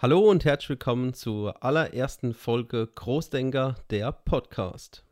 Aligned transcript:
Hallo 0.00 0.20
und 0.30 0.44
herzlich 0.44 0.68
willkommen 0.68 1.12
zur 1.12 1.64
allerersten 1.64 2.32
Folge 2.32 2.86
Großdenker, 2.86 3.74
der 3.90 4.12
Podcast. 4.12 5.02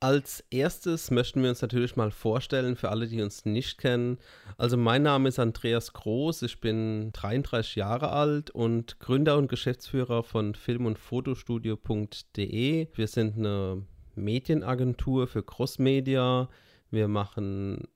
Als 0.00 0.42
erstes 0.50 1.12
möchten 1.12 1.40
wir 1.40 1.50
uns 1.50 1.62
natürlich 1.62 1.94
mal 1.94 2.10
vorstellen 2.10 2.74
für 2.74 2.88
alle, 2.88 3.06
die 3.06 3.22
uns 3.22 3.44
nicht 3.44 3.78
kennen. 3.78 4.18
Also 4.58 4.76
mein 4.76 5.04
Name 5.04 5.28
ist 5.28 5.38
Andreas 5.38 5.92
Groß, 5.92 6.42
ich 6.42 6.60
bin 6.60 7.12
33 7.12 7.76
Jahre 7.76 8.10
alt 8.10 8.50
und 8.50 8.98
Gründer 8.98 9.38
und 9.38 9.46
Geschäftsführer 9.46 10.24
von 10.24 10.56
Film- 10.56 10.86
und 10.86 10.98
Fotostudio.de. 10.98 12.88
Wir 12.92 13.06
sind 13.06 13.38
eine 13.38 13.86
Medienagentur 14.16 15.28
für 15.28 15.44
Crossmedia. 15.44 16.48
Wir 16.90 17.06
machen 17.06 17.86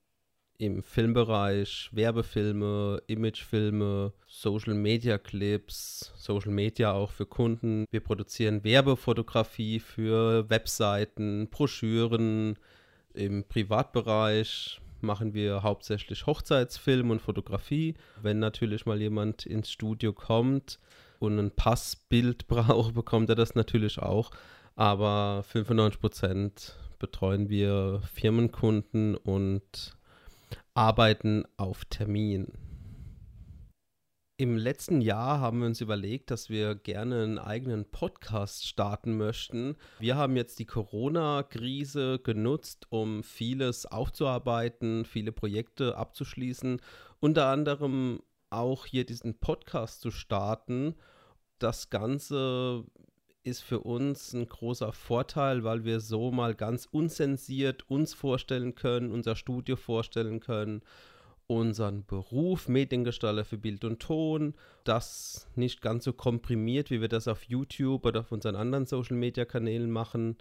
im 0.58 0.82
Filmbereich 0.82 1.88
Werbefilme, 1.92 3.00
Imagefilme, 3.06 4.12
Social 4.26 4.74
Media 4.74 5.16
Clips, 5.16 6.12
Social 6.16 6.50
Media 6.50 6.92
auch 6.92 7.12
für 7.12 7.26
Kunden. 7.26 7.86
Wir 7.92 8.00
produzieren 8.00 8.64
Werbefotografie 8.64 9.78
für 9.78 10.50
Webseiten, 10.50 11.48
Broschüren. 11.48 12.58
Im 13.14 13.44
Privatbereich 13.44 14.80
machen 15.00 15.32
wir 15.32 15.62
hauptsächlich 15.62 16.26
Hochzeitsfilm 16.26 17.10
und 17.10 17.22
Fotografie. 17.22 17.94
Wenn 18.20 18.40
natürlich 18.40 18.84
mal 18.84 19.00
jemand 19.00 19.46
ins 19.46 19.70
Studio 19.70 20.12
kommt 20.12 20.80
und 21.20 21.38
ein 21.38 21.52
Passbild 21.52 22.48
braucht, 22.48 22.94
bekommt 22.94 23.28
er 23.28 23.36
das 23.36 23.54
natürlich 23.54 24.00
auch. 24.00 24.32
Aber 24.74 25.44
95% 25.52 26.72
betreuen 26.98 27.48
wir 27.48 28.02
Firmenkunden 28.12 29.14
und 29.16 29.97
Arbeiten 30.78 31.42
auf 31.56 31.86
Termin. 31.86 32.52
Im 34.36 34.56
letzten 34.56 35.00
Jahr 35.00 35.40
haben 35.40 35.58
wir 35.58 35.66
uns 35.66 35.80
überlegt, 35.80 36.30
dass 36.30 36.50
wir 36.50 36.76
gerne 36.76 37.24
einen 37.24 37.38
eigenen 37.40 37.84
Podcast 37.84 38.64
starten 38.64 39.16
möchten. 39.16 39.74
Wir 39.98 40.14
haben 40.14 40.36
jetzt 40.36 40.60
die 40.60 40.66
Corona-Krise 40.66 42.20
genutzt, 42.20 42.86
um 42.90 43.24
vieles 43.24 43.86
aufzuarbeiten, 43.86 45.04
viele 45.04 45.32
Projekte 45.32 45.96
abzuschließen, 45.96 46.80
unter 47.18 47.48
anderem 47.48 48.22
auch 48.48 48.86
hier 48.86 49.04
diesen 49.04 49.40
Podcast 49.40 50.00
zu 50.00 50.12
starten. 50.12 50.94
Das 51.58 51.90
Ganze 51.90 52.84
ist 53.48 53.62
für 53.62 53.80
uns 53.80 54.32
ein 54.32 54.48
großer 54.48 54.92
Vorteil, 54.92 55.64
weil 55.64 55.84
wir 55.84 56.00
so 56.00 56.30
mal 56.30 56.54
ganz 56.54 56.86
unzensiert 56.90 57.90
uns 57.90 58.14
vorstellen 58.14 58.74
können, 58.74 59.10
unser 59.10 59.34
Studio 59.34 59.76
vorstellen 59.76 60.40
können, 60.40 60.82
unseren 61.48 62.04
Beruf 62.04 62.68
Mediengestalter 62.68 63.44
für 63.44 63.58
Bild 63.58 63.84
und 63.84 64.00
Ton, 64.00 64.54
das 64.84 65.48
nicht 65.56 65.80
ganz 65.80 66.04
so 66.04 66.12
komprimiert, 66.12 66.90
wie 66.90 67.00
wir 67.00 67.08
das 67.08 67.26
auf 67.26 67.44
YouTube 67.44 68.04
oder 68.04 68.20
auf 68.20 68.32
unseren 68.32 68.54
anderen 68.54 68.86
Social-Media-Kanälen 68.86 69.90
machen. 69.90 70.36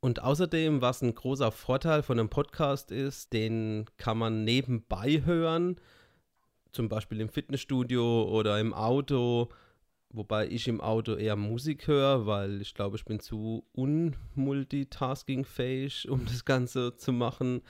Und 0.00 0.22
außerdem, 0.22 0.82
was 0.82 1.02
ein 1.02 1.14
großer 1.14 1.52
Vorteil 1.52 2.02
von 2.02 2.18
einem 2.18 2.28
Podcast 2.28 2.90
ist, 2.90 3.32
den 3.32 3.86
kann 3.96 4.18
man 4.18 4.44
nebenbei 4.44 5.22
hören, 5.24 5.80
zum 6.72 6.88
Beispiel 6.88 7.20
im 7.20 7.28
Fitnessstudio 7.28 8.24
oder 8.24 8.60
im 8.60 8.74
Auto 8.74 9.48
Wobei 10.16 10.48
ich 10.48 10.66
im 10.66 10.80
Auto 10.80 11.14
eher 11.14 11.36
Musik 11.36 11.86
höre, 11.88 12.24
weil 12.24 12.62
ich 12.62 12.72
glaube, 12.72 12.96
ich 12.96 13.04
bin 13.04 13.20
zu 13.20 13.66
unmultitasking-fähig, 13.74 16.08
um 16.08 16.24
das 16.24 16.46
Ganze 16.46 16.96
zu 16.96 17.12
machen. 17.12 17.60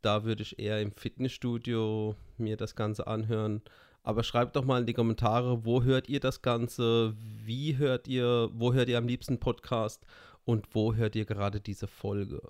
Da 0.00 0.24
würde 0.24 0.42
ich 0.42 0.58
eher 0.58 0.80
im 0.80 0.92
Fitnessstudio 0.92 2.16
mir 2.38 2.56
das 2.56 2.76
Ganze 2.76 3.06
anhören. 3.06 3.60
Aber 4.02 4.22
schreibt 4.22 4.56
doch 4.56 4.64
mal 4.64 4.80
in 4.80 4.86
die 4.86 4.94
Kommentare, 4.94 5.66
wo 5.66 5.82
hört 5.82 6.08
ihr 6.08 6.20
das 6.20 6.40
Ganze? 6.40 7.14
Wie 7.44 7.76
hört 7.76 8.08
ihr, 8.08 8.48
wo 8.54 8.72
hört 8.72 8.88
ihr 8.88 8.96
am 8.96 9.06
liebsten 9.06 9.38
Podcast? 9.38 10.06
Und 10.46 10.74
wo 10.74 10.94
hört 10.94 11.14
ihr 11.14 11.26
gerade 11.26 11.60
diese 11.60 11.88
Folge? 11.88 12.40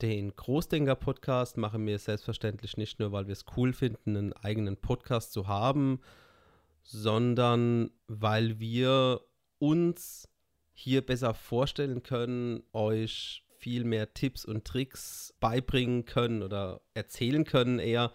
Den 0.00 0.34
Großdenker-Podcast 0.34 1.58
machen 1.58 1.86
wir 1.86 1.98
selbstverständlich 1.98 2.78
nicht 2.78 2.98
nur, 2.98 3.12
weil 3.12 3.26
wir 3.26 3.32
es 3.32 3.44
cool 3.58 3.74
finden, 3.74 4.16
einen 4.16 4.32
eigenen 4.32 4.78
Podcast 4.78 5.34
zu 5.34 5.48
haben, 5.48 6.00
sondern 6.86 7.90
weil 8.06 8.60
wir 8.60 9.20
uns 9.58 10.28
hier 10.72 11.04
besser 11.04 11.34
vorstellen 11.34 12.02
können, 12.02 12.62
euch 12.72 13.44
viel 13.58 13.84
mehr 13.84 14.14
Tipps 14.14 14.44
und 14.44 14.64
Tricks 14.64 15.34
beibringen 15.40 16.04
können 16.04 16.42
oder 16.42 16.80
erzählen 16.94 17.44
können 17.44 17.80
eher, 17.80 18.12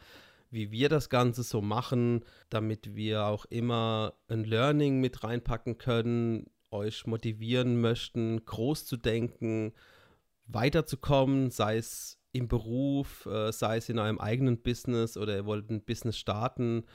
wie 0.51 0.71
wir 0.71 0.87
das 0.87 1.09
Ganze 1.09 1.43
so 1.43 1.61
machen, 1.61 2.23
damit 2.49 2.95
wir 2.95 3.25
auch 3.25 3.45
immer 3.45 4.13
ein 4.29 4.43
Learning 4.45 5.01
mit 5.01 5.23
reinpacken 5.23 5.77
können, 5.77 6.45
euch 6.71 7.05
motivieren 7.05 7.81
möchten, 7.81 8.45
groß 8.45 8.85
zu 8.85 8.95
denken, 8.95 9.73
weiterzukommen, 10.45 11.51
sei 11.51 11.77
es 11.77 12.19
im 12.31 12.47
Beruf, 12.47 13.25
äh, 13.25 13.51
sei 13.51 13.77
es 13.77 13.89
in 13.89 13.99
eurem 13.99 14.19
eigenen 14.19 14.61
Business 14.61 15.17
oder 15.17 15.35
ihr 15.35 15.45
wollt 15.45 15.69
ein 15.69 15.83
Business 15.83 16.17
starten 16.17 16.85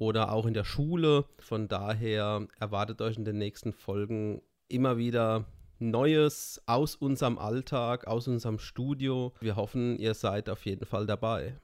oder 0.00 0.32
auch 0.32 0.46
in 0.46 0.54
der 0.54 0.64
Schule. 0.64 1.26
Von 1.38 1.68
daher 1.68 2.48
erwartet 2.58 3.02
euch 3.02 3.16
in 3.16 3.26
den 3.26 3.36
nächsten 3.36 3.72
Folgen 3.72 4.40
immer 4.66 4.96
wieder 4.96 5.44
Neues 5.78 6.60
aus 6.66 6.96
unserem 6.96 7.38
Alltag, 7.38 8.06
aus 8.06 8.26
unserem 8.26 8.58
Studio. 8.58 9.34
Wir 9.40 9.56
hoffen, 9.56 9.98
ihr 9.98 10.14
seid 10.14 10.48
auf 10.48 10.64
jeden 10.64 10.86
Fall 10.86 11.06
dabei. 11.06 11.58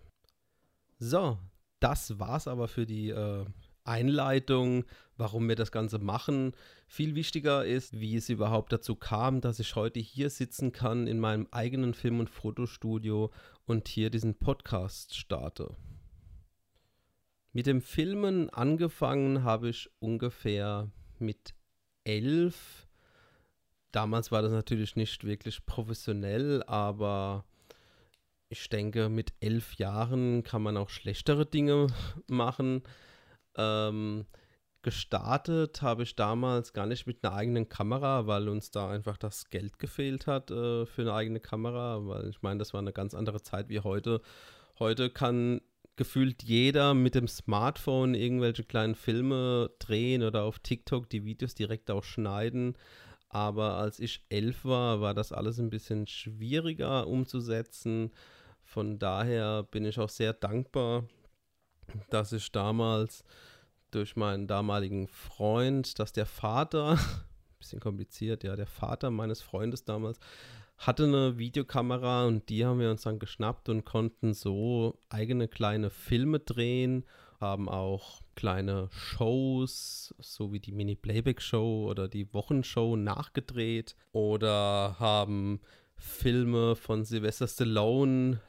So, 0.98 1.38
das 1.80 2.18
war's 2.18 2.46
aber 2.46 2.68
für 2.68 2.84
die 2.84 3.08
äh, 3.08 3.44
Einleitung, 3.84 4.84
warum 5.16 5.48
wir 5.48 5.56
das 5.56 5.72
Ganze 5.72 5.98
machen. 5.98 6.52
Viel 6.88 7.14
wichtiger 7.14 7.64
ist, 7.64 8.00
wie 8.00 8.16
es 8.16 8.28
überhaupt 8.28 8.70
dazu 8.72 8.96
kam, 8.96 9.40
dass 9.40 9.60
ich 9.60 9.76
heute 9.76 10.00
hier 10.00 10.28
sitzen 10.28 10.72
kann 10.72 11.06
in 11.06 11.20
meinem 11.20 11.46
eigenen 11.52 11.94
Film- 11.94 12.20
und 12.20 12.28
Fotostudio 12.28 13.30
und 13.64 13.88
hier 13.88 14.10
diesen 14.10 14.34
Podcast 14.34 15.16
starte. 15.16 15.74
Mit 17.56 17.66
dem 17.66 17.80
Filmen 17.80 18.50
angefangen 18.50 19.42
habe 19.42 19.70
ich 19.70 19.88
ungefähr 19.98 20.90
mit 21.18 21.54
elf. 22.04 22.86
Damals 23.92 24.30
war 24.30 24.42
das 24.42 24.52
natürlich 24.52 24.94
nicht 24.94 25.24
wirklich 25.24 25.64
professionell, 25.64 26.62
aber 26.64 27.46
ich 28.50 28.68
denke, 28.68 29.08
mit 29.08 29.32
elf 29.40 29.76
Jahren 29.76 30.42
kann 30.42 30.60
man 30.60 30.76
auch 30.76 30.90
schlechtere 30.90 31.46
Dinge 31.46 31.86
machen. 32.26 32.82
Ähm, 33.56 34.26
gestartet 34.82 35.80
habe 35.80 36.02
ich 36.02 36.14
damals 36.14 36.74
gar 36.74 36.84
nicht 36.84 37.06
mit 37.06 37.24
einer 37.24 37.34
eigenen 37.34 37.70
Kamera, 37.70 38.26
weil 38.26 38.50
uns 38.50 38.70
da 38.70 38.90
einfach 38.90 39.16
das 39.16 39.48
Geld 39.48 39.78
gefehlt 39.78 40.26
hat 40.26 40.50
äh, 40.50 40.84
für 40.84 41.00
eine 41.00 41.14
eigene 41.14 41.40
Kamera, 41.40 42.06
weil 42.06 42.28
ich 42.28 42.42
meine, 42.42 42.58
das 42.58 42.74
war 42.74 42.82
eine 42.82 42.92
ganz 42.92 43.14
andere 43.14 43.40
Zeit 43.40 43.70
wie 43.70 43.80
heute. 43.80 44.20
Heute 44.78 45.08
kann 45.08 45.62
gefühlt 45.96 46.42
jeder 46.42 46.94
mit 46.94 47.14
dem 47.14 47.26
Smartphone 47.26 48.14
irgendwelche 48.14 48.64
kleinen 48.64 48.94
Filme 48.94 49.70
drehen 49.78 50.22
oder 50.22 50.44
auf 50.44 50.58
TikTok 50.58 51.08
die 51.08 51.24
Videos 51.24 51.54
direkt 51.54 51.90
auch 51.90 52.04
schneiden. 52.04 52.76
Aber 53.28 53.74
als 53.74 53.98
ich 53.98 54.24
elf 54.28 54.64
war, 54.64 55.00
war 55.00 55.14
das 55.14 55.32
alles 55.32 55.58
ein 55.58 55.70
bisschen 55.70 56.06
schwieriger 56.06 57.06
umzusetzen. 57.06 58.12
Von 58.62 58.98
daher 58.98 59.62
bin 59.64 59.84
ich 59.84 59.98
auch 59.98 60.08
sehr 60.08 60.32
dankbar, 60.32 61.04
dass 62.10 62.32
ich 62.32 62.52
damals 62.52 63.24
durch 63.90 64.16
meinen 64.16 64.46
damaligen 64.46 65.08
Freund, 65.08 65.98
dass 65.98 66.12
der 66.12 66.26
Vater, 66.26 66.98
bisschen 67.58 67.80
kompliziert, 67.80 68.44
ja, 68.44 68.54
der 68.54 68.66
Vater 68.66 69.10
meines 69.10 69.40
Freundes 69.40 69.84
damals 69.84 70.18
hatte 70.78 71.04
eine 71.04 71.38
Videokamera 71.38 72.26
und 72.26 72.48
die 72.48 72.64
haben 72.64 72.80
wir 72.80 72.90
uns 72.90 73.02
dann 73.02 73.18
geschnappt 73.18 73.68
und 73.68 73.84
konnten 73.84 74.34
so 74.34 74.98
eigene 75.08 75.48
kleine 75.48 75.90
Filme 75.90 76.38
drehen, 76.38 77.04
haben 77.40 77.68
auch 77.68 78.20
kleine 78.34 78.88
Shows, 78.90 80.14
so 80.18 80.52
wie 80.52 80.60
die 80.60 80.72
Mini-Playback-Show 80.72 81.86
oder 81.88 82.08
die 82.08 82.32
Wochenshow 82.32 82.96
nachgedreht 82.96 83.96
oder 84.12 84.96
haben 84.98 85.60
Filme 85.96 86.76
von 86.76 87.04
Sylvester 87.04 87.48
Stallone 87.48 88.40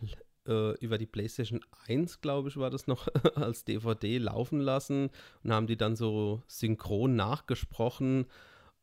äh, 0.48 0.78
über 0.80 0.98
die 0.98 1.06
PlayStation 1.06 1.62
1, 1.88 2.20
glaube 2.22 2.50
ich, 2.50 2.58
war 2.58 2.70
das 2.70 2.88
noch 2.88 3.08
als 3.36 3.64
DVD 3.64 4.18
laufen 4.18 4.60
lassen 4.60 5.10
und 5.44 5.54
haben 5.54 5.68
die 5.68 5.78
dann 5.78 5.96
so 5.96 6.44
synchron 6.48 7.16
nachgesprochen 7.16 8.26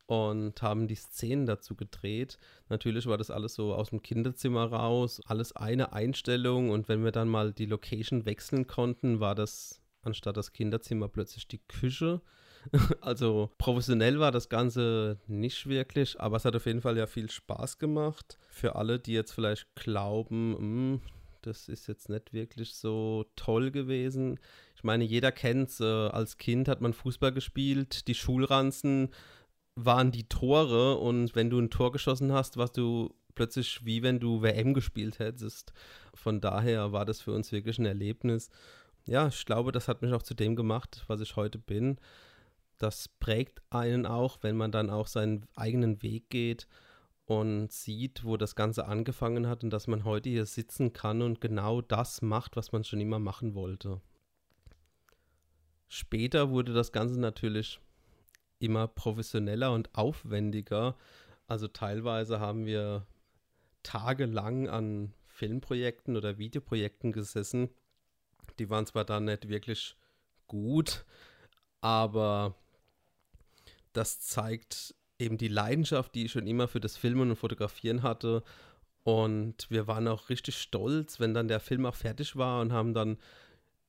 und 0.06 0.60
haben 0.62 0.86
die 0.86 0.94
Szenen 0.94 1.46
dazu 1.46 1.74
gedreht. 1.74 2.38
Natürlich 2.68 3.06
war 3.06 3.18
das 3.18 3.30
alles 3.30 3.54
so 3.54 3.74
aus 3.74 3.90
dem 3.90 4.02
Kinderzimmer 4.02 4.66
raus, 4.66 5.20
alles 5.26 5.54
eine 5.56 5.92
Einstellung 5.92 6.70
und 6.70 6.88
wenn 6.88 7.04
wir 7.04 7.12
dann 7.12 7.28
mal 7.28 7.52
die 7.52 7.66
Location 7.66 8.26
wechseln 8.26 8.66
konnten, 8.66 9.20
war 9.20 9.34
das 9.34 9.80
anstatt 10.02 10.36
das 10.36 10.52
Kinderzimmer 10.52 11.08
plötzlich 11.08 11.48
die 11.48 11.60
Küche. 11.68 12.20
Also 13.02 13.50
professionell 13.58 14.20
war 14.20 14.32
das 14.32 14.48
Ganze 14.48 15.18
nicht 15.26 15.66
wirklich, 15.68 16.18
aber 16.18 16.38
es 16.38 16.46
hat 16.46 16.56
auf 16.56 16.64
jeden 16.64 16.80
Fall 16.80 16.96
ja 16.96 17.06
viel 17.06 17.30
Spaß 17.30 17.78
gemacht. 17.78 18.38
Für 18.48 18.76
alle, 18.76 18.98
die 18.98 19.12
jetzt 19.12 19.32
vielleicht 19.32 19.66
glauben, 19.74 20.52
mh, 20.52 20.58
hm, 20.58 21.00
das 21.42 21.68
ist 21.68 21.86
jetzt 21.88 22.08
nicht 22.08 22.32
wirklich 22.32 22.74
so 22.74 23.26
toll 23.36 23.70
gewesen. 23.70 24.40
Ich 24.76 24.84
meine, 24.84 25.04
jeder 25.04 25.30
kennt 25.30 25.68
es. 25.70 25.80
Äh, 25.80 25.84
als 25.84 26.38
Kind 26.38 26.68
hat 26.68 26.80
man 26.80 26.94
Fußball 26.94 27.32
gespielt, 27.32 28.08
die 28.08 28.14
Schulranzen 28.14 29.10
waren 29.76 30.12
die 30.12 30.28
Tore 30.28 30.96
und 30.98 31.34
wenn 31.34 31.50
du 31.50 31.58
ein 31.58 31.70
Tor 31.70 31.92
geschossen 31.92 32.32
hast, 32.32 32.56
warst 32.56 32.76
du 32.76 33.14
plötzlich 33.34 33.84
wie 33.84 34.02
wenn 34.02 34.20
du 34.20 34.42
WM 34.42 34.74
gespielt 34.74 35.18
hättest. 35.18 35.72
Von 36.14 36.40
daher 36.40 36.92
war 36.92 37.04
das 37.04 37.20
für 37.20 37.32
uns 37.32 37.52
wirklich 37.52 37.78
ein 37.78 37.86
Erlebnis. 37.86 38.50
Ja, 39.06 39.28
ich 39.28 39.44
glaube, 39.44 39.72
das 39.72 39.88
hat 39.88 40.02
mich 40.02 40.12
auch 40.12 40.22
zu 40.22 40.34
dem 40.34 40.56
gemacht, 40.56 41.04
was 41.08 41.20
ich 41.20 41.36
heute 41.36 41.58
bin. 41.58 41.98
Das 42.78 43.08
prägt 43.08 43.62
einen 43.70 44.06
auch, 44.06 44.38
wenn 44.42 44.56
man 44.56 44.72
dann 44.72 44.90
auch 44.90 45.06
seinen 45.06 45.46
eigenen 45.54 46.02
Weg 46.02 46.30
geht 46.30 46.66
und 47.26 47.72
sieht, 47.72 48.24
wo 48.24 48.36
das 48.36 48.54
Ganze 48.54 48.86
angefangen 48.86 49.46
hat 49.48 49.64
und 49.64 49.70
dass 49.70 49.86
man 49.86 50.04
heute 50.04 50.28
hier 50.28 50.46
sitzen 50.46 50.92
kann 50.92 51.22
und 51.22 51.40
genau 51.40 51.80
das 51.80 52.22
macht, 52.22 52.56
was 52.56 52.72
man 52.72 52.84
schon 52.84 53.00
immer 53.00 53.18
machen 53.18 53.54
wollte. 53.54 54.00
Später 55.88 56.50
wurde 56.50 56.72
das 56.72 56.92
Ganze 56.92 57.20
natürlich 57.20 57.80
immer 58.64 58.88
professioneller 58.88 59.72
und 59.72 59.94
aufwendiger. 59.94 60.96
Also 61.46 61.68
teilweise 61.68 62.40
haben 62.40 62.66
wir 62.66 63.06
tagelang 63.82 64.68
an 64.68 65.12
Filmprojekten 65.26 66.16
oder 66.16 66.38
Videoprojekten 66.38 67.12
gesessen. 67.12 67.68
Die 68.58 68.70
waren 68.70 68.86
zwar 68.86 69.04
dann 69.04 69.26
nicht 69.26 69.48
wirklich 69.48 69.96
gut, 70.46 71.04
aber 71.80 72.54
das 73.92 74.20
zeigt 74.20 74.94
eben 75.18 75.38
die 75.38 75.48
Leidenschaft, 75.48 76.14
die 76.14 76.26
ich 76.26 76.32
schon 76.32 76.46
immer 76.46 76.68
für 76.68 76.80
das 76.80 76.96
Filmen 76.96 77.30
und 77.30 77.36
Fotografieren 77.36 78.02
hatte. 78.02 78.42
Und 79.02 79.70
wir 79.70 79.86
waren 79.86 80.08
auch 80.08 80.28
richtig 80.30 80.56
stolz, 80.56 81.20
wenn 81.20 81.34
dann 81.34 81.48
der 81.48 81.60
Film 81.60 81.84
auch 81.84 81.94
fertig 81.94 82.36
war 82.36 82.60
und 82.60 82.72
haben 82.72 82.94
dann, 82.94 83.18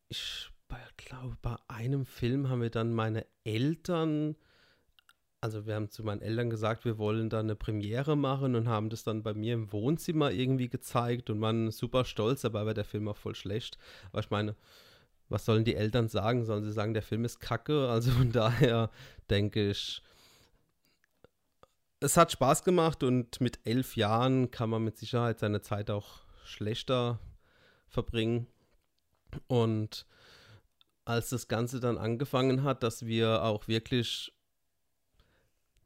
ich 0.10 0.50
glaube, 0.98 1.38
bei 1.42 1.56
einem 1.68 2.06
Film 2.06 2.50
haben 2.50 2.62
wir 2.62 2.70
dann 2.70 2.94
meine 2.94 3.26
Eltern 3.44 4.36
also 5.46 5.68
wir 5.68 5.76
haben 5.76 5.92
zu 5.92 6.04
meinen 6.04 6.24
Eltern 6.24 6.50
gesagt, 6.50 6.86
wir 6.86 6.98
wollen 6.98 7.30
da 7.30 7.40
eine 7.40 7.56
Premiere 7.56 8.18
machen 8.18 8.56
und 8.56 8.68
haben 8.68 8.90
das 8.90 9.04
dann 9.04 9.22
bei 9.22 9.36
mir 9.36 9.54
im 9.54 9.72
Wohnzimmer 9.72 10.32
irgendwie 10.32 10.70
gezeigt 10.70 11.30
und 11.30 11.40
waren 11.40 11.70
super 11.70 12.04
stolz, 12.04 12.42
dabei 12.42 12.66
war 12.66 12.74
der 12.74 12.84
Film 12.84 13.08
auch 13.08 13.16
voll 13.16 13.36
schlecht. 13.36 13.78
Aber 14.12 14.22
ich 14.22 14.32
meine, 14.32 14.56
was 15.30 15.46
sollen 15.46 15.64
die 15.64 15.76
Eltern 15.76 16.10
sagen? 16.10 16.46
Sollen 16.46 16.64
sie 16.64 16.74
sagen, 16.74 16.96
der 16.96 17.04
Film 17.04 17.26
ist 17.26 17.40
kacke? 17.40 17.88
Also 17.90 18.10
von 18.10 18.32
daher 18.32 18.90
denke 19.30 19.70
ich, 19.70 20.02
es 22.00 22.18
hat 22.18 22.32
Spaß 22.32 22.64
gemacht 22.64 23.04
und 23.04 23.40
mit 23.40 23.60
elf 23.66 23.96
Jahren 23.96 24.50
kann 24.50 24.72
man 24.72 24.84
mit 24.84 24.98
Sicherheit 24.98 25.38
seine 25.38 25.62
Zeit 25.62 25.92
auch 25.92 26.22
schlechter 26.44 27.20
verbringen. 27.88 28.48
Und 29.46 30.08
als 31.06 31.30
das 31.30 31.48
Ganze 31.48 31.80
dann 31.80 32.00
angefangen 32.00 32.64
hat, 32.64 32.82
dass 32.82 33.06
wir 33.06 33.44
auch 33.44 33.68
wirklich 33.68 34.35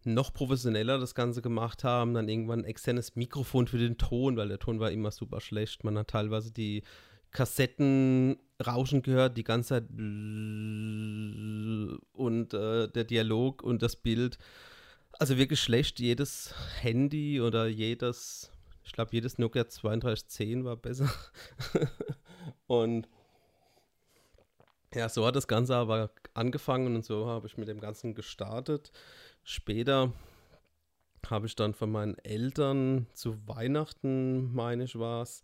noch 0.04 0.34
professioneller 0.34 0.98
das 0.98 1.16
Ganze 1.16 1.42
gemacht 1.42 1.84
haben, 1.84 2.14
dann 2.14 2.30
irgendwann 2.30 2.62
ein 2.62 2.66
externes 2.66 3.16
Mikrofon 3.16 3.68
für 3.68 3.78
den 3.78 3.98
Ton, 3.98 4.38
weil 4.38 4.48
der 4.48 4.60
Ton 4.60 4.80
war 4.80 4.92
immer 4.92 5.12
super 5.12 5.42
schlecht. 5.42 5.84
Man 5.84 5.98
hat 5.98 6.10
teilweise 6.10 6.52
die 6.52 6.84
Kassetten 7.32 8.38
rauschen 8.66 9.02
gehört, 9.02 9.38
die 9.38 9.44
ganze 9.44 9.70
Zeit 9.70 9.90
und 12.14 12.54
äh, 12.54 12.88
der 12.88 13.04
Dialog 13.04 13.62
und 13.62 13.82
das 13.82 13.96
Bild. 13.96 14.38
Also 15.20 15.38
wirklich 15.38 15.60
schlecht. 15.60 16.00
Jedes 16.00 16.54
Handy 16.82 17.42
oder 17.42 17.68
jedes, 17.68 18.52
ich 18.84 18.94
glaube, 18.94 19.12
jedes 19.14 19.38
Nokia 19.38 19.66
3210 19.66 20.64
war 20.64 20.78
besser. 20.78 21.10
und 22.68 23.08
ja, 24.94 25.08
so 25.08 25.26
hat 25.26 25.36
das 25.36 25.48
Ganze 25.48 25.76
aber 25.76 26.12
angefangen 26.34 26.96
und 26.96 27.06
so 27.06 27.28
habe 27.28 27.48
ich 27.48 27.58
mit 27.58 27.68
dem 27.68 27.80
Ganzen 27.80 28.16
gestartet. 28.16 28.92
Später 29.44 30.14
habe 31.28 31.48
ich 31.48 31.56
dann 31.56 31.74
von 31.74 31.92
meinen 31.92 32.18
Eltern 32.20 33.08
zu 33.14 33.48
Weihnachten, 33.48 34.54
meine 34.54 34.86
ich 34.86 34.98
war 34.98 35.22
es, 35.22 35.44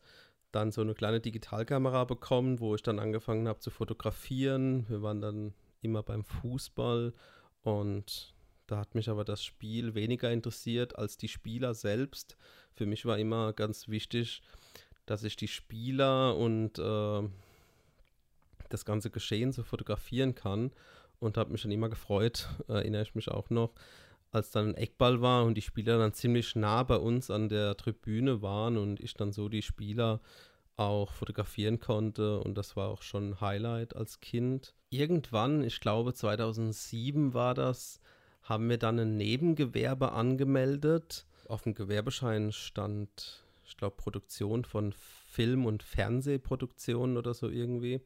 dann 0.52 0.72
so 0.72 0.82
eine 0.82 0.94
kleine 0.94 1.20
Digitalkamera 1.20 2.06
bekommen, 2.06 2.60
wo 2.60 2.76
ich 2.76 2.82
dann 2.82 3.00
angefangen 3.00 3.48
habe 3.48 3.60
zu 3.60 3.72
fotografieren. 3.72 4.86
Wir 4.90 5.02
waren 5.02 5.22
dann 5.22 5.54
immer 5.82 6.02
beim 6.02 6.24
Fußball 6.24 7.14
und 7.62 8.34
da 8.68 8.78
hat 8.78 8.96
mich 8.96 9.10
aber 9.10 9.26
das 9.26 9.44
Spiel 9.44 9.94
weniger 9.94 10.32
interessiert 10.32 10.98
als 10.98 11.18
die 11.18 11.28
Spieler 11.28 11.74
selbst. 11.74 12.38
Für 12.74 12.86
mich 12.86 13.06
war 13.06 13.20
immer 13.20 13.54
ganz 13.54 13.90
wichtig, 13.90 14.42
dass 15.06 15.24
ich 15.24 15.36
die 15.36 15.48
Spieler 15.48 16.36
und 16.36 16.80
äh, 16.80 17.30
das 18.70 18.86
ganze 18.86 19.12
Geschehen 19.12 19.52
so 19.52 19.62
fotografieren 19.62 20.34
kann 20.34 20.72
und 21.20 21.38
habe 21.38 21.52
mich 21.52 21.64
dann 21.64 21.72
immer 21.72 21.90
gefreut, 21.90 22.50
erinnere 22.68 23.04
ich 23.04 23.16
mich 23.16 23.30
auch 23.30 23.50
noch, 23.50 23.74
als 24.32 24.52
dann 24.52 24.70
ein 24.70 24.76
Eckball 24.76 25.22
war 25.22 25.46
und 25.46 25.56
die 25.56 25.62
Spieler 25.62 25.98
dann 25.98 26.14
ziemlich 26.14 26.56
nah 26.56 26.84
bei 26.84 26.98
uns 26.98 27.32
an 27.32 27.50
der 27.50 27.78
Tribüne 27.78 28.42
waren 28.42 28.78
und 28.78 29.00
ich 29.00 29.14
dann 29.14 29.32
so 29.32 29.50
die 29.50 29.62
Spieler 29.62 30.20
auch 30.78 31.14
fotografieren 31.14 31.80
konnte 31.80 32.40
und 32.42 32.58
das 32.58 32.76
war 32.76 32.90
auch 32.90 33.02
schon 33.02 33.30
ein 33.30 33.42
Highlight 33.42 33.96
als 33.96 34.20
Kind. 34.20 34.76
Irgendwann, 34.90 35.64
ich 35.64 35.80
glaube 35.80 36.14
2007 36.14 37.34
war 37.34 37.54
das, 37.54 38.02
haben 38.44 38.70
wir 38.70 38.78
dann 38.78 39.00
ein 39.00 39.16
Nebengewerbe 39.16 40.12
angemeldet. 40.12 41.26
Auf 41.48 41.64
dem 41.64 41.76
Gewerbeschein 41.76 42.52
stand, 42.52 43.46
ich 43.66 43.78
glaube, 43.78 43.96
Produktion 43.96 44.66
von 44.66 44.94
Film- 44.94 45.66
und 45.66 45.82
Fernsehproduktionen 45.82 47.18
oder 47.18 47.34
so 47.34 47.50
irgendwie, 47.50 48.02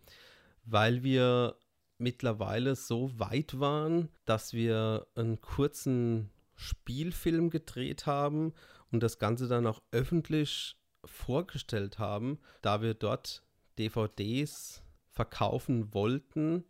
weil 0.63 1.03
wir 1.03 1.55
mittlerweile 1.99 2.75
so 2.75 3.11
weit 3.19 3.59
waren, 3.59 4.09
dass 4.25 4.53
wir 4.53 5.07
einen 5.15 5.41
kurzen 5.41 6.29
Spielfilm 6.55 7.49
gedreht 7.49 8.05
haben 8.05 8.53
und 8.91 9.03
das 9.03 9.19
Ganze 9.19 9.47
dann 9.47 9.67
auch 9.67 9.81
öffentlich 9.91 10.75
vorgestellt 11.05 11.99
haben, 11.99 12.39
da 12.61 12.81
wir 12.81 12.93
dort 12.93 13.43
DVDs 13.77 14.83
verkaufen 15.09 15.93
wollten. 15.93 16.63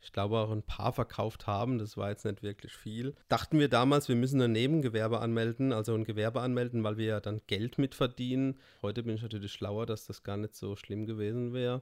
Ich 0.00 0.12
glaube 0.12 0.38
auch 0.38 0.50
ein 0.50 0.62
paar 0.62 0.92
verkauft 0.92 1.46
haben, 1.46 1.78
das 1.78 1.96
war 1.96 2.10
jetzt 2.10 2.26
nicht 2.26 2.42
wirklich 2.42 2.74
viel. 2.74 3.14
Dachten 3.28 3.58
wir 3.58 3.68
damals, 3.68 4.08
wir 4.08 4.16
müssen 4.16 4.40
ein 4.42 4.52
Nebengewerbe 4.52 5.20
anmelden, 5.20 5.72
also 5.72 5.94
ein 5.94 6.04
Gewerbe 6.04 6.42
anmelden, 6.42 6.84
weil 6.84 6.98
wir 6.98 7.06
ja 7.06 7.20
dann 7.20 7.40
Geld 7.46 7.78
mitverdienen. 7.78 8.58
Heute 8.82 9.02
bin 9.02 9.16
ich 9.16 9.22
natürlich 9.22 9.52
schlauer, 9.52 9.86
dass 9.86 10.06
das 10.06 10.22
gar 10.22 10.36
nicht 10.36 10.54
so 10.54 10.76
schlimm 10.76 11.06
gewesen 11.06 11.54
wäre. 11.54 11.80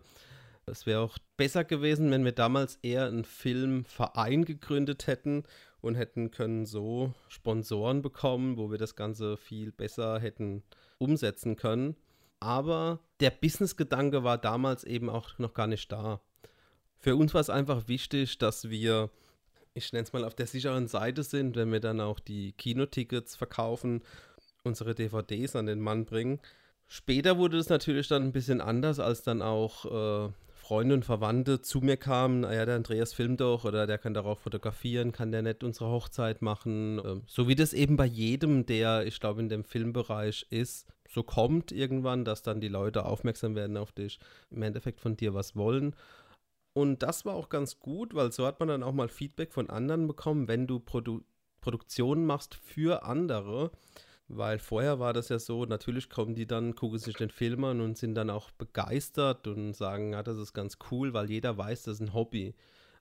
Es 0.66 0.86
wäre 0.86 1.00
auch 1.00 1.18
besser 1.36 1.64
gewesen, 1.64 2.10
wenn 2.10 2.24
wir 2.24 2.32
damals 2.32 2.76
eher 2.82 3.06
einen 3.06 3.24
Filmverein 3.24 4.44
gegründet 4.44 5.06
hätten 5.06 5.42
und 5.80 5.96
hätten 5.96 6.30
können 6.30 6.66
so 6.66 7.12
Sponsoren 7.28 8.00
bekommen, 8.00 8.56
wo 8.56 8.70
wir 8.70 8.78
das 8.78 8.94
Ganze 8.94 9.36
viel 9.36 9.72
besser 9.72 10.20
hätten 10.20 10.62
umsetzen 10.98 11.56
können. 11.56 11.96
Aber 12.38 13.00
der 13.20 13.30
Business-Gedanke 13.30 14.24
war 14.24 14.38
damals 14.38 14.84
eben 14.84 15.10
auch 15.10 15.38
noch 15.38 15.54
gar 15.54 15.66
nicht 15.66 15.90
da. 15.90 16.20
Für 16.96 17.16
uns 17.16 17.34
war 17.34 17.40
es 17.40 17.50
einfach 17.50 17.88
wichtig, 17.88 18.38
dass 18.38 18.70
wir, 18.70 19.10
ich 19.74 19.92
nenne 19.92 20.04
es 20.04 20.12
mal, 20.12 20.24
auf 20.24 20.36
der 20.36 20.46
sicheren 20.46 20.86
Seite 20.86 21.24
sind, 21.24 21.56
wenn 21.56 21.72
wir 21.72 21.80
dann 21.80 22.00
auch 22.00 22.20
die 22.20 22.52
Kinotickets 22.52 23.34
verkaufen, 23.34 24.02
unsere 24.62 24.94
DVDs 24.94 25.56
an 25.56 25.66
den 25.66 25.80
Mann 25.80 26.04
bringen. 26.04 26.40
Später 26.86 27.38
wurde 27.38 27.58
es 27.58 27.68
natürlich 27.68 28.06
dann 28.06 28.22
ein 28.22 28.32
bisschen 28.32 28.60
anders, 28.60 29.00
als 29.00 29.22
dann 29.22 29.42
auch 29.42 30.28
äh, 30.28 30.32
Freunde 30.72 30.94
und 30.94 31.04
Verwandte 31.04 31.60
zu 31.60 31.82
mir 31.82 31.98
kamen, 31.98 32.46
ah 32.46 32.54
ja, 32.54 32.64
der 32.64 32.76
Andreas 32.76 33.12
filmt 33.12 33.42
doch 33.42 33.66
oder 33.66 33.86
der 33.86 33.98
kann 33.98 34.14
darauf 34.14 34.38
fotografieren, 34.38 35.12
kann 35.12 35.30
der 35.30 35.42
nicht 35.42 35.62
unsere 35.64 35.90
Hochzeit 35.90 36.40
machen. 36.40 36.98
Ähm, 37.04 37.24
so 37.26 37.46
wie 37.46 37.54
das 37.54 37.74
eben 37.74 37.98
bei 37.98 38.06
jedem, 38.06 38.64
der, 38.64 39.06
ich 39.06 39.20
glaube, 39.20 39.42
in 39.42 39.50
dem 39.50 39.64
Filmbereich 39.64 40.46
ist, 40.48 40.88
so 41.06 41.22
kommt 41.24 41.72
irgendwann, 41.72 42.24
dass 42.24 42.40
dann 42.40 42.62
die 42.62 42.68
Leute 42.68 43.04
aufmerksam 43.04 43.54
werden 43.54 43.76
auf 43.76 43.92
dich, 43.92 44.18
im 44.50 44.62
Endeffekt 44.62 45.02
von 45.02 45.14
dir 45.14 45.34
was 45.34 45.56
wollen. 45.56 45.94
Und 46.72 47.02
das 47.02 47.26
war 47.26 47.34
auch 47.34 47.50
ganz 47.50 47.78
gut, 47.78 48.14
weil 48.14 48.32
so 48.32 48.46
hat 48.46 48.58
man 48.58 48.70
dann 48.70 48.82
auch 48.82 48.94
mal 48.94 49.10
Feedback 49.10 49.52
von 49.52 49.68
anderen 49.68 50.06
bekommen, 50.06 50.48
wenn 50.48 50.66
du 50.66 50.80
Produ 50.80 51.20
Produktionen 51.60 52.24
machst 52.24 52.54
für 52.54 53.04
andere 53.04 53.72
weil 54.34 54.58
vorher 54.58 54.98
war 54.98 55.12
das 55.12 55.28
ja 55.28 55.38
so, 55.38 55.66
natürlich 55.66 56.08
kommen 56.08 56.34
die 56.34 56.46
dann, 56.46 56.74
gucken 56.74 56.98
sich 56.98 57.16
den 57.16 57.30
Film 57.30 57.64
an 57.64 57.80
und 57.80 57.98
sind 57.98 58.14
dann 58.14 58.30
auch 58.30 58.50
begeistert 58.52 59.46
und 59.46 59.74
sagen, 59.74 60.12
ja, 60.12 60.22
das 60.22 60.38
ist 60.38 60.54
ganz 60.54 60.78
cool, 60.90 61.12
weil 61.12 61.30
jeder 61.30 61.58
weiß, 61.58 61.82
das 61.82 61.94
ist 61.94 62.00
ein 62.00 62.14
Hobby. 62.14 62.54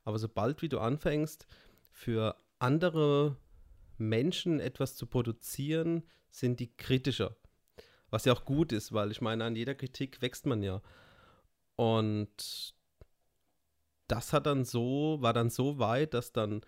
Aber 0.03 0.19
sobald 0.19 0.61
wie 0.61 0.69
du 0.69 0.79
anfängst, 0.79 1.47
für 1.91 2.35
andere 2.59 3.37
Menschen 3.97 4.59
etwas 4.59 4.95
zu 4.95 5.05
produzieren, 5.05 6.03
sind 6.31 6.59
die 6.59 6.75
kritischer. 6.75 7.37
Was 8.09 8.25
ja 8.25 8.33
auch 8.33 8.43
gut 8.43 8.73
ist, 8.73 8.91
weil 8.91 9.11
ich 9.11 9.21
meine, 9.21 9.45
an 9.45 9.55
jeder 9.55 9.75
Kritik 9.75 10.21
wächst 10.21 10.45
man 10.45 10.61
ja. 10.61 10.81
Und 11.77 12.75
das 14.07 14.33
hat 14.33 14.45
dann 14.45 14.65
so, 14.65 15.17
war 15.21 15.31
dann 15.31 15.49
so 15.49 15.79
weit, 15.79 16.13
dass 16.13 16.33
dann 16.33 16.61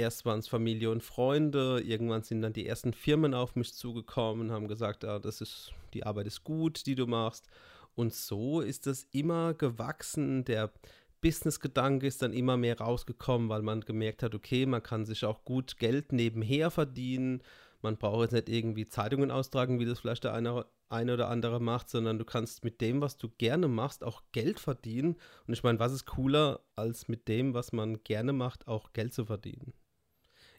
erst 0.00 0.24
waren 0.24 0.40
es 0.40 0.48
Familie 0.48 0.90
und 0.90 1.02
Freunde, 1.02 1.80
irgendwann 1.80 2.22
sind 2.22 2.42
dann 2.42 2.52
die 2.52 2.66
ersten 2.66 2.92
Firmen 2.92 3.34
auf 3.34 3.54
mich 3.54 3.74
zugekommen 3.74 4.48
und 4.48 4.52
haben 4.52 4.66
gesagt, 4.66 5.04
ja, 5.04 5.18
das 5.18 5.40
ist, 5.40 5.72
die 5.94 6.04
Arbeit 6.04 6.26
ist 6.26 6.42
gut, 6.42 6.86
die 6.86 6.94
du 6.94 7.06
machst. 7.06 7.46
Und 7.94 8.14
so 8.14 8.60
ist 8.60 8.86
es 8.86 9.06
immer 9.12 9.54
gewachsen. 9.54 10.44
Der 10.44 10.72
Business-Gedanke 11.20 12.06
ist 12.06 12.22
dann 12.22 12.32
immer 12.32 12.56
mehr 12.56 12.78
rausgekommen, 12.78 13.48
weil 13.48 13.62
man 13.62 13.82
gemerkt 13.82 14.22
hat, 14.22 14.34
okay, 14.34 14.64
man 14.64 14.82
kann 14.82 15.04
sich 15.04 15.24
auch 15.24 15.44
gut 15.44 15.76
Geld 15.76 16.12
nebenher 16.12 16.70
verdienen. 16.70 17.42
Man 17.82 17.96
braucht 17.96 18.22
jetzt 18.22 18.32
nicht 18.32 18.48
irgendwie 18.48 18.86
Zeitungen 18.86 19.30
austragen, 19.30 19.80
wie 19.80 19.84
das 19.84 20.00
vielleicht 20.00 20.24
der 20.24 20.34
eine, 20.34 20.66
eine 20.88 21.14
oder 21.14 21.28
andere 21.28 21.60
macht, 21.60 21.90
sondern 21.90 22.18
du 22.18 22.24
kannst 22.24 22.64
mit 22.64 22.80
dem, 22.80 23.00
was 23.00 23.16
du 23.16 23.28
gerne 23.38 23.68
machst, 23.68 24.02
auch 24.02 24.22
Geld 24.32 24.60
verdienen. 24.60 25.16
Und 25.46 25.52
ich 25.52 25.62
meine, 25.62 25.78
was 25.78 25.92
ist 25.92 26.06
cooler, 26.06 26.60
als 26.76 27.08
mit 27.08 27.28
dem, 27.28 27.54
was 27.54 27.72
man 27.72 28.02
gerne 28.02 28.32
macht, 28.32 28.66
auch 28.66 28.92
Geld 28.92 29.12
zu 29.12 29.26
verdienen? 29.26 29.74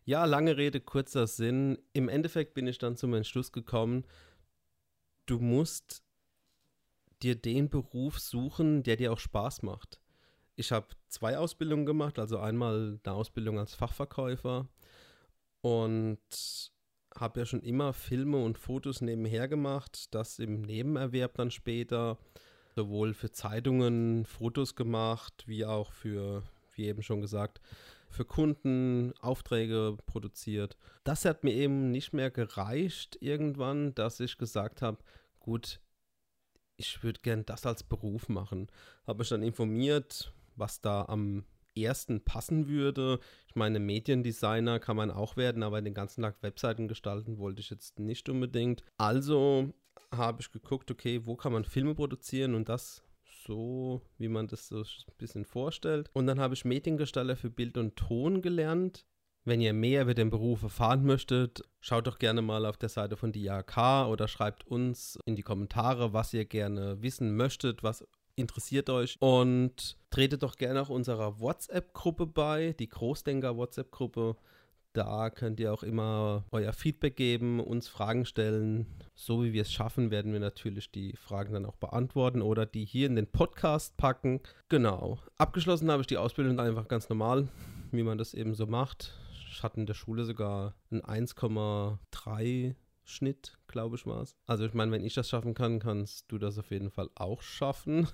Ja, 0.03 0.25
lange 0.25 0.57
Rede, 0.57 0.81
kurzer 0.81 1.27
Sinn. 1.27 1.77
Im 1.93 2.09
Endeffekt 2.09 2.53
bin 2.53 2.67
ich 2.67 2.77
dann 2.79 2.97
zum 2.97 3.13
Entschluss 3.13 3.51
gekommen, 3.51 4.05
du 5.27 5.39
musst 5.39 6.03
dir 7.21 7.35
den 7.35 7.69
Beruf 7.69 8.19
suchen, 8.19 8.81
der 8.83 8.97
dir 8.97 9.13
auch 9.13 9.19
Spaß 9.19 9.61
macht. 9.61 10.01
Ich 10.55 10.71
habe 10.71 10.87
zwei 11.07 11.37
Ausbildungen 11.37 11.85
gemacht, 11.85 12.17
also 12.17 12.39
einmal 12.39 12.99
eine 13.03 13.13
Ausbildung 13.13 13.59
als 13.59 13.75
Fachverkäufer 13.75 14.67
und 15.61 16.19
habe 17.15 17.39
ja 17.39 17.45
schon 17.45 17.61
immer 17.61 17.93
Filme 17.93 18.43
und 18.43 18.57
Fotos 18.57 19.01
nebenher 19.01 19.47
gemacht, 19.47 20.13
das 20.15 20.39
im 20.39 20.61
Nebenerwerb 20.61 21.35
dann 21.35 21.51
später 21.51 22.17
sowohl 22.75 23.13
für 23.13 23.31
Zeitungen 23.31 24.25
Fotos 24.25 24.75
gemacht, 24.75 25.43
wie 25.45 25.65
auch 25.65 25.91
für, 25.91 26.43
wie 26.73 26.87
eben 26.87 27.03
schon 27.03 27.21
gesagt, 27.21 27.61
für 28.11 28.25
Kunden 28.25 29.13
Aufträge 29.21 29.97
produziert. 30.05 30.77
Das 31.03 31.25
hat 31.25 31.43
mir 31.43 31.53
eben 31.53 31.91
nicht 31.91 32.13
mehr 32.13 32.29
gereicht 32.29 33.17
irgendwann, 33.21 33.95
dass 33.95 34.19
ich 34.19 34.37
gesagt 34.37 34.81
habe, 34.81 34.99
gut, 35.39 35.79
ich 36.77 37.03
würde 37.03 37.21
gern 37.21 37.45
das 37.45 37.65
als 37.65 37.83
Beruf 37.83 38.29
machen. 38.29 38.67
Habe 39.07 39.19
mich 39.19 39.29
dann 39.29 39.43
informiert, 39.43 40.33
was 40.55 40.81
da 40.81 41.05
am 41.05 41.45
ersten 41.75 42.23
passen 42.23 42.67
würde. 42.67 43.19
Ich 43.47 43.55
meine, 43.55 43.79
Mediendesigner 43.79 44.79
kann 44.79 44.97
man 44.97 45.11
auch 45.11 45.37
werden, 45.37 45.63
aber 45.63 45.81
den 45.81 45.93
ganzen 45.93 46.21
Tag 46.23 46.35
Webseiten 46.41 46.87
gestalten 46.87 47.37
wollte 47.37 47.61
ich 47.61 47.69
jetzt 47.69 47.99
nicht 47.99 48.27
unbedingt. 48.29 48.83
Also 48.97 49.73
habe 50.13 50.41
ich 50.41 50.51
geguckt, 50.51 50.91
okay, 50.91 51.25
wo 51.25 51.35
kann 51.35 51.53
man 51.53 51.63
Filme 51.63 51.95
produzieren 51.95 52.55
und 52.55 52.67
das 52.67 53.03
so, 53.51 54.01
wie 54.17 54.29
man 54.29 54.47
das 54.47 54.69
so 54.69 54.77
ein 54.77 55.17
bisschen 55.17 55.43
vorstellt. 55.43 56.09
Und 56.13 56.25
dann 56.25 56.39
habe 56.39 56.53
ich 56.53 56.63
Mediengestalter 56.63 57.35
für 57.35 57.49
Bild 57.49 57.77
und 57.77 57.97
Ton 57.97 58.41
gelernt. 58.41 59.05
Wenn 59.43 59.59
ihr 59.59 59.73
mehr 59.73 60.03
über 60.03 60.13
den 60.13 60.29
Beruf 60.29 60.61
erfahren 60.63 61.03
möchtet, 61.03 61.63
schaut 61.81 62.07
doch 62.07 62.17
gerne 62.17 62.41
mal 62.41 62.65
auf 62.65 62.77
der 62.77 62.89
Seite 62.89 63.17
von 63.17 63.33
DIAK 63.33 64.07
oder 64.07 64.27
schreibt 64.27 64.65
uns 64.67 65.19
in 65.25 65.35
die 65.35 65.41
Kommentare, 65.41 66.13
was 66.13 66.33
ihr 66.33 66.45
gerne 66.45 67.01
wissen 67.01 67.35
möchtet, 67.35 67.83
was 67.83 68.07
interessiert 68.35 68.89
euch 68.89 69.17
und 69.19 69.97
tretet 70.11 70.43
doch 70.43 70.55
gerne 70.55 70.81
auch 70.81 70.89
unserer 70.89 71.41
WhatsApp-Gruppe 71.41 72.27
bei, 72.27 72.73
die 72.79 72.87
Großdenker 72.87 73.57
WhatsApp-Gruppe. 73.57 74.37
Da 74.93 75.29
könnt 75.29 75.59
ihr 75.61 75.73
auch 75.73 75.83
immer 75.83 76.43
euer 76.51 76.73
Feedback 76.73 77.15
geben, 77.15 77.61
uns 77.61 77.87
Fragen 77.87 78.25
stellen. 78.25 78.85
So 79.15 79.43
wie 79.43 79.53
wir 79.53 79.61
es 79.61 79.71
schaffen, 79.71 80.11
werden 80.11 80.33
wir 80.33 80.41
natürlich 80.41 80.91
die 80.91 81.15
Fragen 81.15 81.53
dann 81.53 81.65
auch 81.65 81.77
beantworten 81.77 82.41
oder 82.41 82.65
die 82.65 82.83
hier 82.83 83.07
in 83.07 83.15
den 83.15 83.27
Podcast 83.27 83.95
packen. 83.95 84.41
Genau. 84.67 85.19
Abgeschlossen 85.37 85.89
habe 85.89 86.01
ich 86.01 86.07
die 86.07 86.17
Ausbildung 86.17 86.59
einfach 86.59 86.89
ganz 86.89 87.07
normal, 87.07 87.47
wie 87.91 88.03
man 88.03 88.17
das 88.17 88.33
eben 88.33 88.53
so 88.53 88.67
macht. 88.67 89.13
Ich 89.49 89.63
hatte 89.63 89.79
in 89.79 89.85
der 89.85 89.93
Schule 89.93 90.25
sogar 90.25 90.75
ein 90.91 91.01
1,3 91.01 92.75
Schnitt, 93.03 93.57
glaube 93.67 93.95
ich, 93.95 94.05
war 94.05 94.21
es. 94.21 94.35
Also 94.45 94.65
ich 94.65 94.73
meine, 94.73 94.91
wenn 94.91 95.03
ich 95.03 95.13
das 95.13 95.29
schaffen 95.29 95.53
kann, 95.53 95.79
kannst 95.79 96.31
du 96.31 96.37
das 96.37 96.57
auf 96.57 96.71
jeden 96.71 96.91
Fall 96.91 97.09
auch 97.15 97.41
schaffen. 97.41 98.07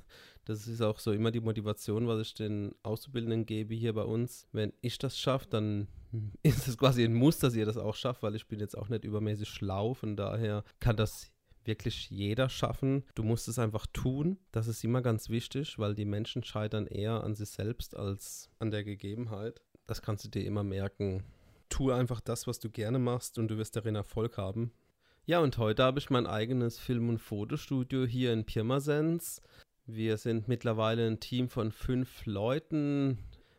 Das 0.46 0.67
ist 0.67 0.81
auch 0.81 1.00
so 1.00 1.12
immer 1.12 1.31
die 1.31 1.41
Motivation, 1.41 2.07
was 2.07 2.22
ich 2.22 2.34
den 2.34 2.74
Auszubildenden 2.84 3.46
gebe 3.46 3.74
hier 3.74 3.93
bei 3.93 4.03
uns. 4.03 4.48
Wenn 4.51 4.74
ich 4.81 4.98
das 4.98 5.19
schaffe, 5.19 5.48
dann 5.50 5.88
ist 6.44 6.68
es 6.68 6.78
quasi 6.78 7.04
ein 7.04 7.14
Muss, 7.14 7.40
dass 7.40 7.56
ihr 7.56 7.66
das 7.66 7.78
auch 7.78 7.96
schafft, 7.96 8.24
weil 8.24 8.36
ich 8.36 8.48
bin 8.48 8.60
jetzt 8.60 8.78
auch 8.78 8.90
nicht 8.90 9.04
übermäßig 9.04 9.50
schlau. 9.50 9.94
Von 9.94 10.16
daher 10.16 10.64
kann 10.80 10.98
das 10.98 11.32
wirklich 11.66 12.10
jeder 12.10 12.50
schaffen. 12.50 13.04
Du 13.14 13.24
musst 13.24 13.48
es 13.48 13.60
einfach 13.60 13.86
tun. 13.88 14.40
Das 14.52 14.68
ist 14.68 14.84
immer 14.84 15.02
ganz 15.02 15.30
wichtig, 15.30 15.78
weil 15.78 15.96
die 15.96 16.06
Menschen 16.06 16.44
scheitern 16.44 16.88
eher 16.88 17.24
an 17.24 17.36
sich 17.36 17.50
selbst 17.50 17.96
als 17.96 18.50
an 18.60 18.72
der 18.72 18.84
Gegebenheit. 18.84 19.62
Das 19.86 20.02
kannst 20.02 20.26
du 20.26 20.30
dir 20.30 20.46
immer 20.46 20.64
merken. 20.64 21.24
Tu 21.70 21.92
einfach 21.92 22.22
das, 22.22 22.48
was 22.48 22.60
du 22.60 22.70
gerne 22.70 23.00
machst 23.00 23.38
und 23.38 23.50
du 23.50 23.58
wirst 23.58 23.76
darin 23.76 23.96
Erfolg 23.96 24.38
haben. 24.38 24.72
Ja, 25.26 25.40
und 25.42 25.58
heute 25.58 25.84
habe 25.84 26.00
ich 26.00 26.10
mein 26.10 26.26
eigenes 26.26 26.80
Film- 26.80 27.10
und 27.10 27.18
Fotostudio 27.18 28.06
hier 28.06 28.32
in 28.32 28.46
Pirmasens. 28.46 29.42
Wir 29.86 30.18
sind 30.18 30.48
mittlerweile 30.48 31.06
ein 31.06 31.20
Team 31.20 31.50
von 31.50 31.74
fünf 31.74 32.26
Leuten. 32.26 33.18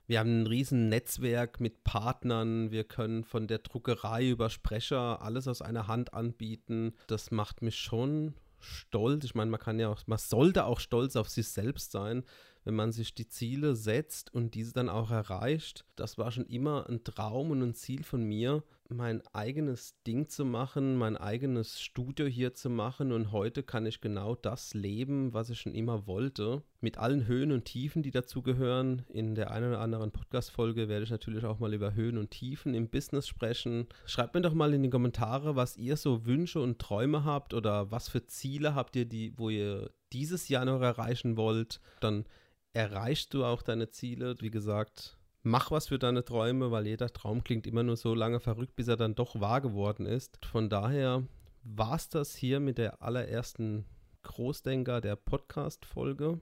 Wir 0.09 0.21
haben 0.21 0.41
ein 0.41 0.47
riesen 0.47 0.88
Netzwerk 0.88 1.61
mit 1.61 1.85
Partnern. 1.85 2.71
Wir 2.71 2.85
können 2.85 3.25
von 3.25 3.47
der 3.47 3.59
Druckerei 3.59 4.27
über 4.27 4.49
Sprecher 4.49 5.21
alles 5.21 5.47
aus 5.47 5.61
einer 5.61 5.87
Hand 5.87 6.15
anbieten. 6.15 6.95
Das 7.09 7.31
macht 7.31 7.61
mich 7.61 7.79
schon 7.79 8.33
stolz. 8.59 9.27
Ich 9.27 9.35
meine, 9.35 9.50
man 9.50 9.61
kann 9.61 9.79
ja 9.79 9.91
auch, 9.91 10.00
man 10.07 10.19
sollte 10.19 10.65
auch 10.65 10.81
stolz 10.81 11.15
auf 11.15 11.29
sich 11.29 11.49
selbst 11.49 11.93
sein, 11.93 12.25
wenn 12.65 12.75
man 12.75 12.91
sich 12.91 13.15
die 13.15 13.29
Ziele 13.29 13.77
setzt 13.77 14.33
und 14.33 14.55
diese 14.55 14.73
dann 14.73 14.88
auch 14.88 15.11
erreicht. 15.11 15.85
Das 15.95 16.17
war 16.17 16.33
schon 16.33 16.47
immer 16.47 16.88
ein 16.88 17.05
Traum 17.05 17.50
und 17.50 17.61
ein 17.61 17.75
Ziel 17.75 18.03
von 18.03 18.23
mir, 18.25 18.65
mein 18.90 19.23
eigenes 19.35 20.00
Ding 20.07 20.28
zu 20.28 20.45
machen, 20.45 20.97
mein 20.97 21.16
eigenes 21.16 21.80
Studio 21.80 22.26
hier 22.26 22.54
zu 22.54 22.71
machen 22.71 23.12
und 23.12 23.33
heute 23.33 23.62
kann 23.62 23.85
ich 23.85 24.00
genau 24.00 24.35
das 24.35 24.73
leben, 24.73 25.35
was 25.35 25.50
ich 25.50 25.61
schon 25.61 25.75
immer 25.75 26.07
wollte. 26.07 26.62
Mit 26.80 26.97
allen 26.97 27.26
Höhen 27.26 27.52
und 27.52 27.66
Tiefen, 27.66 28.02
die 28.02 28.11
dazugehören. 28.11 29.04
In 29.09 29.35
der 29.35 29.50
einen 29.50 29.71
oder 29.71 29.80
anderen 29.80 30.11
Podcast-Folge 30.11 30.88
werde 30.88 31.04
ich 31.04 31.11
natürlich 31.11 31.45
auch 31.45 31.59
mal 31.59 31.75
über 31.75 31.95
Höhen 31.95 32.16
und 32.16 32.30
Tiefen 32.30 32.75
im 32.75 32.88
Business 32.88 33.28
sprechen. 33.28 33.88
Schreibt 34.07 34.35
mir 34.35 34.40
doch 34.40 34.54
mal 34.54 34.73
in 34.73 34.83
die 34.83 34.90
Kommentare, 34.90 35.54
was 35.54 35.76
ihr 35.76 35.97
so 35.97 36.25
Wünsche 36.25 36.61
und 36.61 36.78
Träume 36.78 37.25
habt 37.25 37.52
oder 37.52 37.90
was 37.90 38.09
für 38.09 38.26
Ziele 38.26 38.75
habt 38.75 38.97
ihr, 38.97 39.04
die, 39.04 39.35
wo 39.37 39.50
ihr 39.50 39.90
dieses 40.12 40.49
Jahr 40.49 40.64
noch 40.64 40.80
erreichen 40.80 41.37
wollt. 41.37 41.80
Dann 42.00 42.25
erreichst 42.73 43.35
du 43.35 43.45
auch 43.45 43.61
deine 43.61 43.90
Ziele. 43.90 44.37
Wie 44.40 44.50
gesagt, 44.50 45.17
mach 45.42 45.71
was 45.71 45.88
für 45.88 45.99
deine 45.99 46.25
Träume, 46.25 46.71
weil 46.71 46.87
jeder 46.87 47.12
Traum 47.12 47.45
klingt 47.45 47.66
immer 47.66 47.83
nur 47.83 47.97
so 47.97 48.14
lange 48.14 48.40
verrückt, 48.40 48.76
bis 48.76 48.88
er 48.88 48.97
dann 48.97 49.14
doch 49.14 49.40
wahr 49.40 49.61
geworden 49.61 50.07
ist. 50.07 50.45
Von 50.45 50.68
daher 50.68 51.25
war 51.62 51.97
es 51.97 52.09
das 52.09 52.35
hier 52.35 52.61
mit 52.61 52.78
der 52.78 53.02
allerersten 53.02 53.85
Großdenker 54.23 55.00
der 55.00 55.16
Podcast-Folge. 55.16 56.40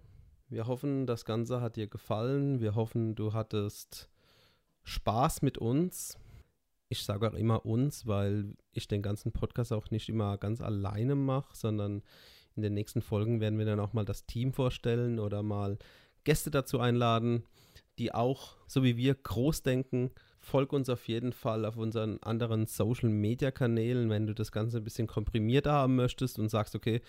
Wir 0.49 0.67
hoffen, 0.67 1.07
das 1.07 1.25
Ganze 1.25 1.61
hat 1.61 1.77
dir 1.77 1.89
gefallen. 1.89 2.61
Wir 2.61 2.75
hoffen, 2.75 3.15
du 3.15 3.33
hattest 3.33 4.09
Spaß 4.85 5.43
mit 5.43 5.59
uns. 5.59 6.19
Ich 6.89 7.03
sage 7.03 7.29
auch 7.29 7.35
immer 7.35 7.67
uns, 7.67 8.07
weil 8.07 8.55
ich 8.73 8.87
den 8.87 9.03
ganzen 9.03 9.33
Podcast 9.33 9.73
auch 9.73 9.91
nicht 9.91 10.09
immer 10.09 10.39
ganz 10.39 10.61
alleine 10.61 11.17
mache, 11.17 11.57
sondern 11.57 12.03
in 12.55 12.63
den 12.63 12.75
nächsten 12.75 13.03
Folgen 13.03 13.41
werden 13.41 13.59
wir 13.59 13.67
dann 13.67 13.81
auch 13.81 13.93
mal 13.93 14.05
das 14.05 14.27
Team 14.27 14.53
vorstellen 14.53 15.19
oder 15.19 15.43
mal 15.43 15.79
Gäste 16.25 16.51
dazu 16.51 16.79
einladen 16.79 17.45
die 17.99 18.13
auch, 18.13 18.57
so 18.67 18.83
wie 18.83 18.97
wir, 18.97 19.15
groß 19.15 19.63
denken. 19.63 20.11
Folg 20.39 20.73
uns 20.73 20.89
auf 20.89 21.09
jeden 21.09 21.33
Fall 21.33 21.65
auf 21.65 21.77
unseren 21.77 22.19
anderen 22.23 22.67
Social 22.67 23.09
Media 23.09 23.51
Kanälen, 23.51 24.11
wenn 24.11 24.27
du 24.27 24.35
das 24.35 24.53
Ganze 24.53 24.79
ein 24.79 24.85
bisschen 24.85 25.07
komprimierter 25.07 25.73
haben 25.73 25.97
möchtest 25.97 26.39
und 26.39 26.51
sagst, 26.51 26.75
okay, 26.75 27.01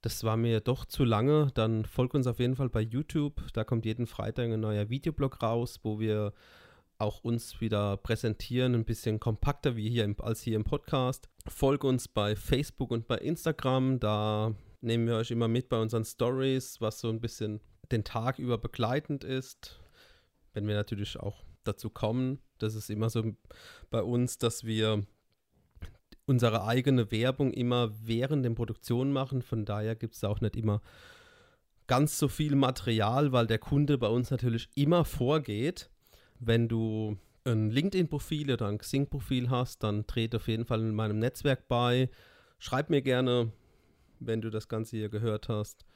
das 0.00 0.22
war 0.24 0.36
mir 0.36 0.60
doch 0.60 0.84
zu 0.84 1.04
lange, 1.04 1.50
dann 1.54 1.84
folg 1.84 2.14
uns 2.14 2.26
auf 2.26 2.38
jeden 2.38 2.56
Fall 2.56 2.68
bei 2.68 2.80
YouTube. 2.80 3.42
Da 3.52 3.64
kommt 3.64 3.84
jeden 3.84 4.06
Freitag 4.06 4.50
ein 4.50 4.60
neuer 4.60 4.88
Videoblog 4.88 5.42
raus, 5.42 5.80
wo 5.82 5.98
wir 5.98 6.32
auch 6.98 7.22
uns 7.24 7.60
wieder 7.60 7.96
präsentieren, 7.96 8.74
ein 8.74 8.84
bisschen 8.84 9.20
kompakter 9.20 9.76
wie 9.76 9.90
hier 9.90 10.04
im, 10.04 10.16
als 10.20 10.42
hier 10.42 10.56
im 10.56 10.64
Podcast. 10.64 11.28
Folg 11.46 11.84
uns 11.84 12.08
bei 12.08 12.36
Facebook 12.36 12.90
und 12.90 13.06
bei 13.06 13.18
Instagram, 13.18 14.00
da 14.00 14.54
nehmen 14.80 15.06
wir 15.06 15.16
euch 15.16 15.30
immer 15.30 15.48
mit 15.48 15.68
bei 15.68 15.80
unseren 15.80 16.04
Stories, 16.04 16.80
was 16.80 17.00
so 17.00 17.08
ein 17.08 17.20
bisschen 17.20 17.60
den 17.90 18.04
Tag 18.04 18.38
über 18.38 18.58
begleitend 18.58 19.24
ist 19.24 19.80
wenn 20.52 20.66
wir 20.66 20.74
natürlich 20.74 21.18
auch 21.18 21.44
dazu 21.64 21.90
kommen, 21.90 22.38
das 22.58 22.74
ist 22.74 22.90
immer 22.90 23.10
so 23.10 23.32
bei 23.90 24.02
uns, 24.02 24.38
dass 24.38 24.64
wir 24.64 25.04
unsere 26.26 26.64
eigene 26.64 27.10
Werbung 27.10 27.52
immer 27.52 27.90
während 28.04 28.44
der 28.44 28.50
Produktion 28.50 29.12
machen. 29.12 29.42
Von 29.42 29.64
daher 29.64 29.94
gibt 29.96 30.14
es 30.14 30.24
auch 30.24 30.40
nicht 30.40 30.56
immer 30.56 30.82
ganz 31.86 32.18
so 32.18 32.28
viel 32.28 32.54
Material, 32.54 33.32
weil 33.32 33.46
der 33.46 33.58
Kunde 33.58 33.98
bei 33.98 34.08
uns 34.08 34.30
natürlich 34.30 34.68
immer 34.74 35.04
vorgeht. 35.04 35.90
Wenn 36.38 36.68
du 36.68 37.16
ein 37.44 37.70
LinkedIn-Profil 37.70 38.52
oder 38.52 38.68
ein 38.68 38.78
Xing-Profil 38.78 39.48
hast, 39.48 39.82
dann 39.82 40.06
trete 40.06 40.36
auf 40.36 40.48
jeden 40.48 40.66
Fall 40.66 40.80
in 40.80 40.94
meinem 40.94 41.18
Netzwerk 41.18 41.66
bei. 41.66 42.10
Schreib 42.58 42.90
mir 42.90 43.00
gerne, 43.00 43.52
wenn 44.20 44.42
du 44.42 44.50
das 44.50 44.68
Ganze 44.68 44.96
hier 44.98 45.08
gehört 45.08 45.48
hast. 45.48 45.86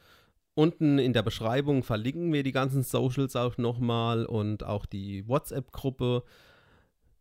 Unten 0.55 0.99
in 0.99 1.13
der 1.13 1.23
Beschreibung 1.23 1.83
verlinken 1.83 2.33
wir 2.33 2.43
die 2.43 2.53
ganzen 2.53 2.83
Socials 2.83 3.37
auch 3.37 3.57
nochmal 3.57 4.27
und 4.27 4.65
auch 4.65 4.85
die 4.85 5.27
WhatsApp-Gruppe. 5.27 6.25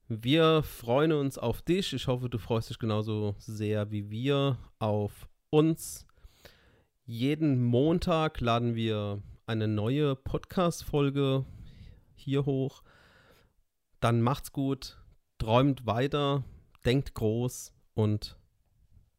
Wir 0.09 0.63
freuen 0.63 1.13
uns 1.13 1.37
auf 1.37 1.61
dich. 1.61 1.93
Ich 1.93 2.07
hoffe, 2.07 2.29
du 2.29 2.37
freust 2.37 2.69
dich 2.69 2.79
genauso 2.79 3.35
sehr 3.39 3.91
wie 3.91 4.09
wir 4.09 4.57
auf 4.79 5.29
uns. 5.49 6.05
Jeden 7.05 7.63
Montag 7.63 8.41
laden 8.41 8.75
wir 8.75 9.23
eine 9.45 9.67
neue 9.67 10.15
Podcast-Folge 10.15 11.45
hier 12.15 12.45
hoch. 12.45 12.83
Dann 14.01 14.21
macht's 14.21 14.51
gut, 14.51 14.97
träumt 15.37 15.85
weiter, 15.85 16.43
denkt 16.85 17.13
groß 17.13 17.73
und 17.93 18.37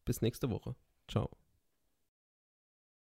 bis 0.05 0.21
nächste 0.21 0.49
Woche. 0.49 0.75
Ciao. 1.07 1.42